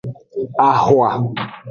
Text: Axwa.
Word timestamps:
Axwa. 0.67 1.09